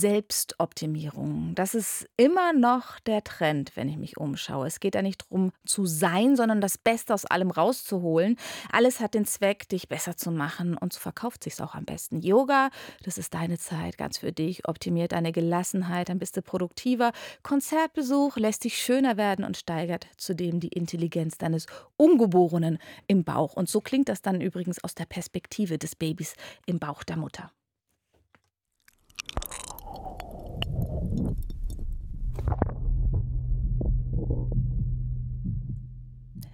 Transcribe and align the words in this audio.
Selbstoptimierung. 0.00 1.52
Das 1.54 1.74
ist 1.74 2.08
immer 2.16 2.52
noch 2.52 3.00
der 3.00 3.24
Trend, 3.24 3.72
wenn 3.74 3.88
ich 3.88 3.96
mich 3.96 4.16
umschaue. 4.16 4.66
Es 4.66 4.78
geht 4.78 4.94
ja 4.94 5.02
nicht 5.02 5.22
darum 5.22 5.50
zu 5.66 5.86
sein, 5.86 6.36
sondern 6.36 6.60
das 6.60 6.78
Beste 6.78 7.14
aus 7.14 7.24
allem 7.24 7.50
rauszuholen. 7.50 8.36
Alles 8.70 9.00
hat 9.00 9.14
den 9.14 9.26
Zweck, 9.26 9.68
dich 9.68 9.88
besser 9.88 10.16
zu 10.16 10.30
machen 10.30 10.76
und 10.76 10.92
so 10.92 11.00
verkauft 11.00 11.42
sich 11.42 11.60
auch 11.60 11.74
am 11.74 11.84
besten. 11.84 12.20
Yoga, 12.20 12.70
das 13.02 13.18
ist 13.18 13.34
deine 13.34 13.58
Zeit, 13.58 13.98
ganz 13.98 14.18
für 14.18 14.32
dich, 14.32 14.68
optimiert 14.68 15.12
deine 15.12 15.32
Gelassenheit, 15.32 16.08
dann 16.08 16.18
bist 16.18 16.36
du 16.36 16.42
produktiver. 16.42 17.12
Konzertbesuch 17.42 18.36
lässt 18.36 18.64
dich 18.64 18.80
schöner 18.80 19.16
werden 19.16 19.44
und 19.44 19.56
steigert 19.56 20.06
zudem 20.16 20.60
die 20.60 20.68
Intelligenz 20.68 21.38
deines 21.38 21.66
Ungeborenen 21.96 22.78
im 23.08 23.24
Bauch. 23.24 23.54
Und 23.54 23.68
so 23.68 23.80
klingt 23.80 24.08
das 24.08 24.22
dann 24.22 24.40
übrigens 24.40 24.82
aus 24.84 24.94
der 24.94 25.06
Perspektive 25.06 25.78
des 25.78 25.96
Babys 25.96 26.34
im 26.66 26.78
Bauch 26.78 27.02
der 27.02 27.16
Mutter. 27.16 27.50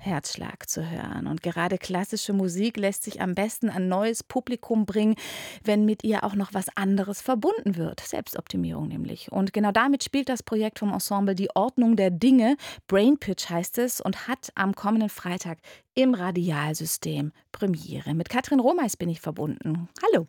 Herzschlag 0.04 0.68
zu 0.68 0.88
hören. 0.90 1.26
Und 1.26 1.42
gerade 1.42 1.78
klassische 1.78 2.32
Musik 2.32 2.76
lässt 2.76 3.02
sich 3.02 3.20
am 3.20 3.34
besten 3.34 3.70
ein 3.70 3.88
neues 3.88 4.22
Publikum 4.22 4.86
bringen, 4.86 5.16
wenn 5.62 5.84
mit 5.84 6.04
ihr 6.04 6.24
auch 6.24 6.34
noch 6.34 6.54
was 6.54 6.66
anderes 6.76 7.20
verbunden 7.20 7.76
wird. 7.76 8.00
Selbstoptimierung 8.00 8.88
nämlich. 8.88 9.32
Und 9.32 9.52
genau 9.52 9.72
damit 9.72 10.04
spielt 10.04 10.28
das 10.28 10.42
Projekt 10.42 10.78
vom 10.78 10.92
Ensemble 10.92 11.34
Die 11.34 11.54
Ordnung 11.54 11.96
der 11.96 12.10
Dinge. 12.10 12.56
Brain 12.86 13.18
Pitch 13.18 13.48
heißt 13.50 13.78
es 13.78 14.00
und 14.00 14.28
hat 14.28 14.50
am 14.54 14.74
kommenden 14.74 15.08
Freitag 15.08 15.58
im 15.94 16.14
Radialsystem 16.14 17.32
Premiere. 17.52 18.14
Mit 18.14 18.28
Katrin 18.28 18.60
Romeis 18.60 18.96
bin 18.96 19.08
ich 19.08 19.20
verbunden. 19.20 19.88
Hallo. 20.02 20.26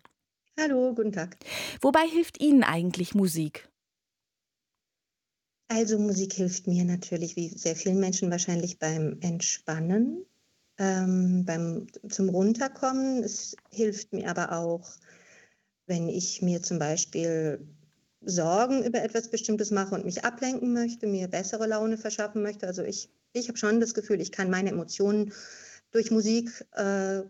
Hallo, 0.57 0.93
guten 0.95 1.11
Tag. 1.11 1.35
Wobei 1.81 2.07
hilft 2.07 2.39
Ihnen 2.39 2.63
eigentlich 2.63 3.13
Musik? 3.13 3.67
Also 5.67 5.97
Musik 5.97 6.33
hilft 6.33 6.67
mir 6.67 6.85
natürlich, 6.85 7.35
wie 7.35 7.49
sehr 7.49 7.75
vielen 7.75 7.99
Menschen 7.99 8.29
wahrscheinlich 8.29 8.77
beim 8.77 9.17
Entspannen, 9.21 10.25
ähm, 10.77 11.43
beim 11.45 11.87
zum 12.09 12.29
Runterkommen. 12.29 13.23
Es 13.23 13.55
hilft 13.71 14.13
mir 14.13 14.29
aber 14.29 14.51
auch, 14.51 14.87
wenn 15.87 16.07
ich 16.07 16.41
mir 16.41 16.61
zum 16.61 16.77
Beispiel 16.77 17.67
Sorgen 18.21 18.83
über 18.83 19.01
etwas 19.01 19.29
Bestimmtes 19.29 19.71
mache 19.71 19.95
und 19.95 20.05
mich 20.05 20.23
ablenken 20.23 20.73
möchte, 20.73 21.07
mir 21.07 21.27
bessere 21.27 21.67
Laune 21.67 21.97
verschaffen 21.97 22.43
möchte. 22.43 22.67
Also 22.67 22.83
ich, 22.83 23.09
ich 23.33 23.47
habe 23.47 23.57
schon 23.57 23.79
das 23.79 23.93
Gefühl, 23.93 24.21
ich 24.21 24.31
kann 24.31 24.49
meine 24.49 24.69
Emotionen 24.69 25.33
durch 25.91 26.11
Musik 26.11 26.65
äh, 26.73 27.23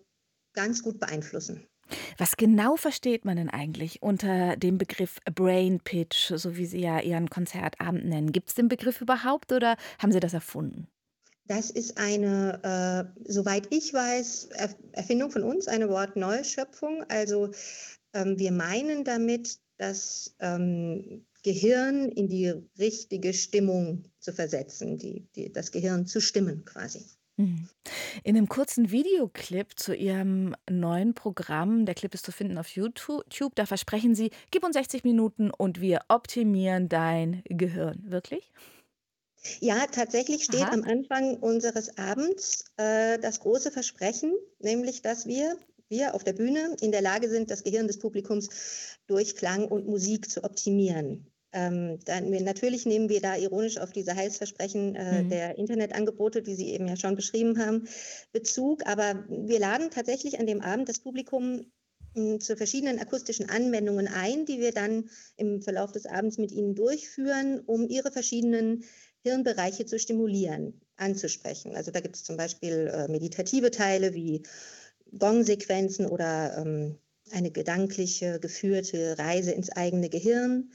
ganz 0.54 0.84
gut 0.84 1.00
beeinflussen. 1.00 1.68
Was 2.18 2.38
genau 2.38 2.76
versteht 2.76 3.26
man 3.26 3.38
denn 3.38 3.50
eigentlich 3.50 4.02
unter 4.02 4.56
dem 4.58 4.78
Begriff 4.78 5.20
Brain 5.34 5.80
Pitch, 5.80 6.32
so 6.36 6.58
wie 6.58 6.66
Sie 6.66 6.82
ja 6.82 7.00
Ihren 7.00 7.30
Konzertabend 7.30 8.06
nennen? 8.06 8.32
Gibt 8.32 8.50
es 8.50 8.56
den 8.56 8.68
Begriff 8.68 9.02
überhaupt 9.02 9.52
oder 9.52 9.78
haben 10.00 10.12
Sie 10.12 10.20
das 10.20 10.34
erfunden? 10.34 10.88
Das 11.48 11.70
ist 11.70 11.98
eine, 11.98 13.14
äh, 13.26 13.32
soweit 13.32 13.68
ich 13.70 13.94
weiß, 13.94 14.50
Erfindung 14.94 15.30
von 15.30 15.44
uns, 15.44 15.68
eine 15.68 15.90
Wortneuschöpfung. 15.90 17.04
Also 17.08 17.52
ähm, 18.14 18.40
wir 18.40 18.52
meinen 18.52 19.04
damit, 19.04 19.60
das 19.78 20.36
ähm, 20.40 21.26
Gehirn 21.44 22.10
in 22.10 22.30
die 22.30 22.54
richtige 22.80 23.34
Stimmung 23.34 24.06
zu 24.20 24.34
versetzen, 24.34 24.98
die, 24.98 25.28
die, 25.36 25.52
das 25.52 25.72
Gehirn 25.72 26.08
zu 26.08 26.22
stimmen 26.22 26.66
quasi. 26.66 27.06
Mhm. 27.38 27.68
In 28.24 28.38
einem 28.38 28.48
kurzen 28.48 28.92
Videoclip 28.92 29.78
zu 29.78 29.94
Ihrem 29.94 30.56
neuen 30.70 31.14
Programm, 31.14 31.86
der 31.86 31.96
Clip 31.96 32.14
ist 32.14 32.26
zu 32.26 32.32
finden 32.32 32.58
auf 32.58 32.70
YouTube, 32.70 33.56
da 33.56 33.66
versprechen 33.66 34.16
Sie, 34.16 34.32
gib 34.52 34.64
uns 34.64 34.76
60 34.76 35.04
Minuten 35.04 35.52
und 35.52 35.82
wir 35.82 36.02
optimieren 36.08 36.88
dein 36.88 37.42
Gehirn. 37.46 38.04
Wirklich? 38.06 38.52
Ja, 39.60 39.86
tatsächlich 39.88 40.46
steht 40.46 40.64
Aha. 40.64 40.74
am 40.74 40.84
Anfang 40.84 41.38
unseres 41.38 41.98
Abends 41.98 42.66
äh, 42.78 43.20
das 43.20 43.40
große 43.42 43.72
Versprechen, 43.72 44.34
nämlich 44.60 45.02
dass 45.02 45.28
wir, 45.28 45.58
wir 45.90 46.16
auf 46.16 46.24
der 46.24 46.34
Bühne 46.34 46.76
in 46.82 46.92
der 46.92 47.02
Lage 47.02 47.30
sind, 47.30 47.52
das 47.52 47.64
Gehirn 47.64 47.88
des 47.88 48.00
Publikums 48.00 48.50
durch 49.08 49.36
Klang 49.36 49.68
und 49.68 49.88
Musik 49.88 50.32
zu 50.32 50.44
optimieren. 50.44 51.28
Ähm, 51.56 52.00
dann, 52.04 52.30
natürlich 52.44 52.86
nehmen 52.86 53.08
wir 53.08 53.22
da 53.22 53.38
ironisch 53.38 53.78
auf 53.78 53.94
diese 53.94 54.14
Heißversprechen 54.14 54.96
äh, 54.96 55.24
mhm. 55.24 55.30
der 55.30 55.58
Internetangebote, 55.58 56.42
die 56.42 56.54
Sie 56.54 56.72
eben 56.72 56.86
ja 56.86 56.98
schon 56.98 57.16
beschrieben 57.16 57.58
haben, 57.60 57.88
Bezug. 58.34 58.86
Aber 58.86 59.24
wir 59.30 59.60
laden 59.60 59.90
tatsächlich 59.90 60.38
an 60.38 60.48
dem 60.48 60.60
Abend 60.60 60.90
das 60.90 61.00
Publikum 61.00 61.72
hm, 62.14 62.42
zu 62.42 62.58
verschiedenen 62.58 63.00
akustischen 63.00 63.50
Anwendungen 63.50 64.10
ein, 64.10 64.46
die 64.46 64.60
wir 64.60 64.74
dann 64.74 65.10
im 65.38 65.62
Verlauf 65.62 65.94
des 65.94 66.06
Abends 66.06 66.38
mit 66.38 66.52
Ihnen 66.52 66.76
durchführen, 66.76 67.62
um 67.66 67.88
Ihre 67.88 68.12
verschiedenen 68.12 68.84
Hirnbereiche 69.24 69.86
zu 69.86 69.98
stimulieren, 69.98 70.82
anzusprechen. 70.98 71.74
Also 71.74 71.90
da 71.90 72.02
gibt 72.02 72.18
es 72.18 72.26
zum 72.26 72.36
Beispiel 72.36 72.92
äh, 72.94 73.08
meditative 73.08 73.72
Teile 73.72 74.14
wie 74.14 74.44
Gong-Sequenzen 75.18 76.06
oder 76.06 76.58
ähm, 76.58 76.98
eine 77.32 77.50
gedankliche, 77.50 78.42
geführte 78.42 79.18
Reise 79.18 79.54
ins 79.54 79.72
eigene 79.72 80.10
Gehirn 80.10 80.70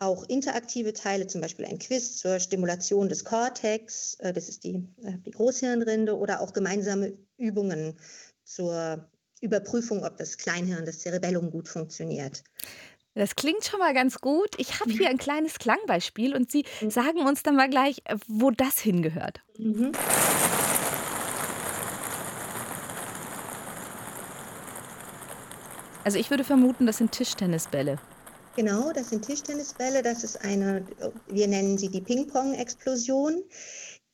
auch 0.00 0.24
interaktive 0.28 0.94
Teile, 0.94 1.26
zum 1.26 1.42
Beispiel 1.42 1.66
ein 1.66 1.78
Quiz 1.78 2.16
zur 2.16 2.40
Stimulation 2.40 3.08
des 3.08 3.24
Cortex, 3.24 4.14
äh, 4.20 4.32
das 4.32 4.48
ist 4.48 4.64
die, 4.64 4.76
äh, 5.02 5.18
die 5.24 5.30
Großhirnrinde, 5.30 6.16
oder 6.16 6.40
auch 6.40 6.52
gemeinsame 6.52 7.16
Übungen 7.36 7.94
zur 8.42 9.08
Überprüfung, 9.42 10.04
ob 10.04 10.16
das 10.16 10.38
Kleinhirn, 10.38 10.86
das 10.86 11.00
Cerebellum 11.00 11.50
gut 11.50 11.68
funktioniert. 11.68 12.42
Das 13.14 13.36
klingt 13.36 13.64
schon 13.64 13.80
mal 13.80 13.92
ganz 13.92 14.20
gut. 14.20 14.50
Ich 14.56 14.80
habe 14.80 14.90
hier 14.90 15.08
ein 15.10 15.18
kleines 15.18 15.58
Klangbeispiel 15.58 16.34
und 16.34 16.50
Sie 16.50 16.64
mhm. 16.80 16.90
sagen 16.90 17.20
uns 17.20 17.42
dann 17.42 17.56
mal 17.56 17.68
gleich, 17.68 18.02
wo 18.26 18.50
das 18.50 18.78
hingehört. 18.78 19.40
Mhm. 19.58 19.92
Also 26.04 26.18
ich 26.18 26.30
würde 26.30 26.44
vermuten, 26.44 26.86
das 26.86 26.96
sind 26.96 27.12
Tischtennisbälle. 27.12 27.98
Genau, 28.56 28.92
das 28.92 29.10
sind 29.10 29.24
Tischtennisbälle. 29.24 30.02
Das 30.02 30.24
ist 30.24 30.44
eine, 30.44 30.84
wir 31.28 31.48
nennen 31.48 31.78
sie 31.78 31.88
die 31.88 32.00
Ping-Pong-Explosion, 32.00 33.42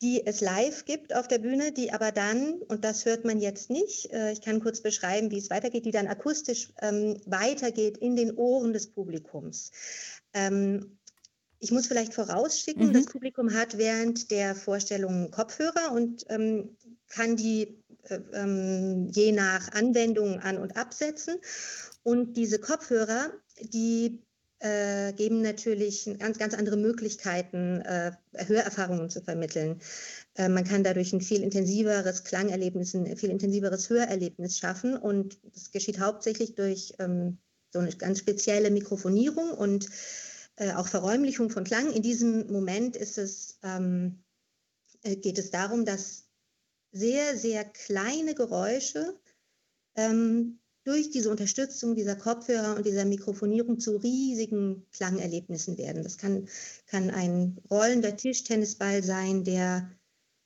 die 0.03 0.27
es 0.27 0.41
live 0.41 0.85
gibt 0.85 1.15
auf 1.15 1.27
der 1.27 1.39
Bühne, 1.39 1.73
die 1.73 1.93
aber 1.93 2.13
dann, 2.13 2.55
und 2.69 2.85
das 2.85 3.07
hört 3.07 3.25
man 3.25 3.41
jetzt 3.41 3.71
nicht, 3.71 4.13
äh, 4.13 4.33
ich 4.33 4.43
kann 4.43 4.61
kurz 4.61 4.83
beschreiben, 4.83 5.31
wie 5.31 5.39
es 5.39 5.49
weitergeht, 5.49 5.87
die 5.87 5.91
dann 5.91 6.07
akustisch 6.07 6.73
ähm, 6.83 7.19
weitergeht 7.25 7.97
in 7.97 8.15
den 8.15 8.37
Ohren 8.37 8.75
des 8.75 8.89
Publikums. 8.89 9.73
Ähm, 10.35 10.99
ich 11.59 11.73
muss 11.73 11.87
vielleicht 11.87 12.13
vorausschicken, 12.13 12.89
mhm. 12.89 12.93
das 12.93 13.07
Publikum 13.07 13.55
hat 13.55 13.79
während 13.79 14.31
der 14.31 14.55
Vorstellung 14.55 15.31
Kopfhörer 15.31 15.93
und 15.93 16.27
ähm, 16.29 16.77
kann 17.09 17.37
die 17.37 17.83
äh, 18.09 18.21
ähm, 18.35 19.09
je 19.13 19.33
nach 19.33 19.73
Anwendung 19.73 20.41
an 20.41 20.59
und 20.59 20.77
absetzen. 20.77 21.37
Und 22.03 22.37
diese 22.37 22.59
Kopfhörer, 22.59 23.33
die 23.61 24.23
äh, 24.59 25.13
geben 25.13 25.43
natürlich 25.43 26.09
ganz, 26.19 26.39
ganz 26.39 26.55
andere 26.55 26.77
Möglichkeiten, 26.77 27.81
äh, 27.83 28.13
Hörerfahrungen 28.35 29.11
zu 29.11 29.21
vermitteln. 29.21 29.81
Äh, 30.35 30.49
man 30.49 30.65
kann 30.65 30.85
dadurch 30.85 31.13
ein 31.13 31.21
viel 31.21 31.43
intensiveres 31.43 32.25
Klangerlebnis, 32.25 32.95
ein 32.95 33.17
viel 33.17 33.31
intensiveres 33.31 33.91
Hörerlebnis 33.91 34.59
schaffen. 34.59 34.97
Und 34.97 35.39
das 35.55 35.71
geschieht 35.71 36.01
hauptsächlich 36.01 36.55
durch 36.55 36.95
ähm, 36.99 37.39
so 37.73 37.81
eine 37.81 37.91
ganz 37.93 38.21
spezielle 38.21 38.71
Mikrofonierung 38.71 39.51
und 39.51 39.89
äh, 40.57 40.73
auch 40.73 40.89
Verräumlichung 40.89 41.51
von 41.51 41.65
Klang. 41.65 41.93
In 41.93 42.03
diesem 42.03 42.51
Moment 42.51 42.97
ist 42.97 43.19
es, 43.19 43.59
ähm, 43.63 44.23
äh, 45.03 45.17
geht 45.17 45.39
es 45.39 45.51
darum, 45.51 45.85
dass 45.85 46.25
sehr, 46.93 47.37
sehr 47.37 47.65
kleine 47.65 48.35
Geräusche 48.35 49.19
ähm, 49.97 50.59
durch 50.87 51.11
diese 51.11 51.31
Unterstützung 51.31 51.97
dieser 51.97 52.15
Kopfhörer 52.15 52.77
und 52.77 52.87
dieser 52.87 53.05
Mikrofonierung 53.05 53.81
zu 53.81 53.97
riesigen 53.97 54.87
Klangerlebnissen 54.93 55.77
werden. 55.79 56.05
Das 56.05 56.17
kann, 56.17 56.49
kann 56.87 57.11
ein 57.11 57.59
rollender 57.69 58.17
Tischtennisball 58.17 59.03
sein, 59.03 59.43
der 59.43 59.91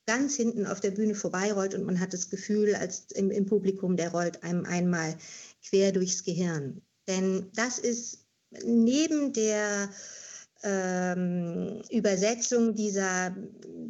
ganz 0.07 0.35
hinten 0.35 0.65
auf 0.65 0.79
der 0.79 0.91
Bühne 0.91 1.13
vorbeirollt 1.13 1.75
und 1.75 1.85
man 1.85 1.99
hat 1.99 2.13
das 2.13 2.31
Gefühl, 2.31 2.73
als 2.73 3.05
im, 3.11 3.29
im 3.29 3.45
Publikum, 3.45 3.97
der 3.97 4.11
rollt 4.11 4.41
einem 4.43 4.65
einmal 4.65 5.15
quer 5.63 5.91
durchs 5.91 6.23
Gehirn. 6.23 6.81
Denn 7.07 7.51
das 7.53 7.77
ist 7.77 8.25
neben 8.63 9.33
der 9.33 9.89
ähm, 10.63 11.81
Übersetzung 11.89 12.75
dieser 12.75 13.35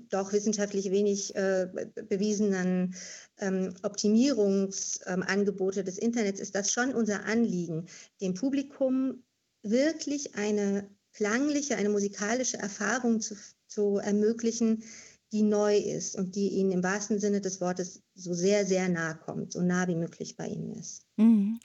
doch 0.10 0.34
wissenschaftlich 0.34 0.92
wenig 0.92 1.36
äh, 1.36 1.68
bewiesenen 2.08 2.96
ähm, 3.40 3.74
Optimierungsangebote 3.84 5.80
ähm, 5.80 5.86
des 5.86 5.98
Internets 5.98 6.40
ist 6.40 6.56
das 6.56 6.72
schon 6.72 6.94
unser 6.94 7.26
Anliegen, 7.26 7.88
dem 8.22 8.34
Publikum 8.34 9.24
wirklich 9.64 10.36
eine 10.36 10.90
klangliche, 11.14 11.76
eine 11.76 11.90
musikalische 11.90 12.58
Erfahrung 12.58 13.22
zu, 13.22 13.36
zu 13.68 13.98
ermöglichen, 13.98 14.84
die 15.32 15.44
neu 15.44 15.78
ist 15.78 16.16
und 16.16 16.36
die 16.36 16.50
ihnen 16.50 16.72
im 16.72 16.84
wahrsten 16.84 17.20
Sinne 17.20 17.42
des 17.42 17.62
Wortes 17.62 18.02
so 18.16 18.34
sehr, 18.34 18.66
sehr 18.66 18.90
nahe 18.90 19.16
kommt, 19.16 19.54
so 19.54 19.62
nah 19.62 19.88
wie 19.88 19.96
möglich 19.96 20.36
bei 20.36 20.48
ihnen 20.48 20.74
ist. 20.76 21.04
Mhm. 21.18 21.60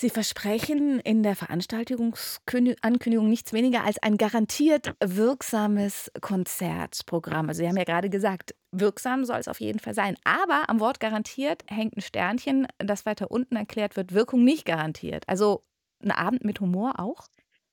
Sie 0.00 0.08
versprechen 0.08 0.98
in 1.00 1.22
der 1.22 1.36
Veranstaltungsankündigung 1.36 3.28
nichts 3.28 3.52
weniger 3.52 3.84
als 3.84 4.02
ein 4.02 4.16
garantiert 4.16 4.94
wirksames 5.04 6.10
Konzertprogramm. 6.22 7.50
Also 7.50 7.58
Sie 7.58 7.68
haben 7.68 7.76
ja 7.76 7.84
gerade 7.84 8.08
gesagt, 8.08 8.54
wirksam 8.72 9.26
soll 9.26 9.40
es 9.40 9.46
auf 9.46 9.60
jeden 9.60 9.78
Fall 9.78 9.92
sein. 9.92 10.16
Aber 10.24 10.70
am 10.70 10.80
Wort 10.80 11.00
garantiert 11.00 11.64
hängt 11.66 11.98
ein 11.98 12.00
Sternchen, 12.00 12.66
das 12.78 13.04
weiter 13.04 13.30
unten 13.30 13.56
erklärt 13.56 13.94
wird, 13.96 14.14
Wirkung 14.14 14.42
nicht 14.42 14.64
garantiert. 14.64 15.24
Also 15.26 15.64
ein 16.02 16.12
Abend 16.12 16.46
mit 16.46 16.60
Humor 16.60 16.98
auch? 16.98 17.26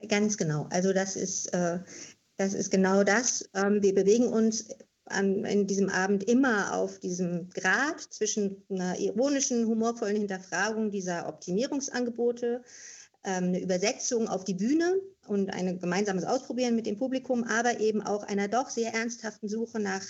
Ganz 0.10 0.36
genau. 0.36 0.68
Also 0.70 0.92
das 0.92 1.16
ist, 1.16 1.54
äh, 1.54 1.80
das 2.36 2.54
ist 2.54 2.72
genau 2.72 3.06
das. 3.06 3.50
Ähm, 3.54 3.82
wir 3.82 3.96
bewegen 3.96 4.28
uns 4.28 4.68
an, 5.10 5.46
in 5.46 5.68
diesem 5.68 5.90
Abend 5.90 6.24
immer 6.24 6.74
auf 6.74 7.00
diesem 7.00 7.50
Grad 7.50 8.02
zwischen 8.02 8.64
einer 8.70 9.00
ironischen, 9.00 9.66
humorvollen 9.68 10.18
Hinterfragung 10.18 10.92
dieser 10.92 11.28
Optimierungsangebote, 11.28 12.64
ähm, 13.24 13.44
eine 13.46 13.62
Übersetzung 13.62 14.28
auf 14.28 14.44
die 14.44 14.54
Bühne 14.54 15.02
und 15.28 15.50
ein 15.50 15.80
gemeinsames 15.80 16.24
Ausprobieren 16.24 16.76
mit 16.76 16.86
dem 16.86 16.98
Publikum, 16.98 17.44
aber 17.44 17.80
eben 17.80 18.02
auch 18.02 18.24
einer 18.24 18.48
doch 18.48 18.70
sehr 18.70 18.94
ernsthaften 18.94 19.50
Suche 19.50 19.80
nach 19.80 20.04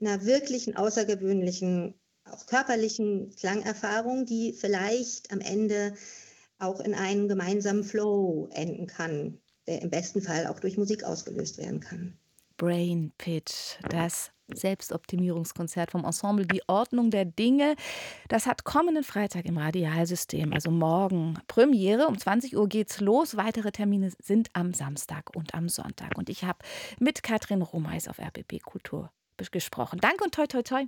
einer 0.00 0.24
wirklichen, 0.24 0.76
außergewöhnlichen, 0.76 1.94
auch 2.24 2.46
körperlichen 2.46 3.34
Klangerfahrung, 3.36 4.26
die 4.26 4.52
vielleicht 4.52 5.32
am 5.32 5.40
Ende 5.40 5.94
auch 6.58 6.80
in 6.80 6.94
einem 6.94 7.28
gemeinsamen 7.28 7.84
Flow 7.84 8.48
enden 8.52 8.86
kann, 8.86 9.38
der 9.66 9.82
im 9.82 9.90
besten 9.90 10.22
Fall 10.22 10.46
auch 10.46 10.60
durch 10.60 10.76
Musik 10.76 11.04
ausgelöst 11.04 11.58
werden 11.58 11.80
kann. 11.80 12.16
Brain 12.62 13.10
Pitch, 13.18 13.76
das 13.88 14.30
Selbstoptimierungskonzert 14.46 15.90
vom 15.90 16.04
Ensemble 16.04 16.46
Die 16.46 16.62
Ordnung 16.68 17.10
der 17.10 17.24
Dinge. 17.24 17.74
Das 18.28 18.46
hat 18.46 18.62
kommenden 18.62 19.02
Freitag 19.02 19.46
im 19.46 19.58
Radialsystem, 19.58 20.52
also 20.52 20.70
morgen 20.70 21.40
Premiere. 21.48 22.06
Um 22.06 22.16
20 22.16 22.56
Uhr 22.56 22.68
geht's 22.68 23.00
los. 23.00 23.36
Weitere 23.36 23.72
Termine 23.72 24.12
sind 24.22 24.48
am 24.52 24.74
Samstag 24.74 25.34
und 25.34 25.54
am 25.54 25.68
Sonntag. 25.68 26.16
Und 26.16 26.30
ich 26.30 26.44
habe 26.44 26.60
mit 27.00 27.24
Katrin 27.24 27.62
Romeis 27.62 28.06
auf 28.06 28.20
RBB 28.20 28.62
Kultur 28.62 29.10
gesprochen. 29.50 29.98
Danke 30.00 30.22
und 30.22 30.32
toi 30.32 30.46
toi 30.46 30.62
toi. 30.62 30.84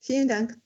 Vielen 0.00 0.28
Dank. 0.28 0.58